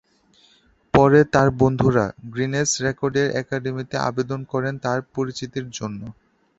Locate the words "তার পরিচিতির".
4.85-5.67